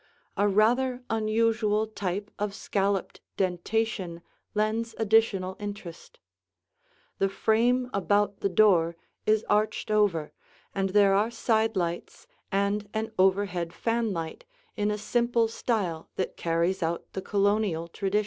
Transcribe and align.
A 0.35 0.47
rather 0.47 1.03
unusual 1.11 1.85
type 1.85 2.31
of 2.39 2.55
scalloped 2.55 3.21
dentation 3.37 4.23
lends 4.55 4.95
additional 4.97 5.55
interest. 5.59 6.17
The 7.19 7.29
frame 7.29 7.87
about 7.93 8.39
the 8.39 8.49
door 8.49 8.95
is 9.27 9.45
arched 9.47 9.91
over, 9.91 10.33
and 10.73 10.89
there 10.89 11.13
are 11.13 11.29
side 11.29 11.75
lights 11.75 12.25
and 12.51 12.89
an 12.95 13.11
overhead 13.19 13.73
fanlight 13.73 14.41
in 14.75 14.89
a 14.89 14.97
simple 14.97 15.47
style 15.47 16.09
that 16.15 16.35
carries 16.35 16.81
out 16.81 17.13
the 17.13 17.21
Colonial 17.21 17.87
tradition. 17.87 18.19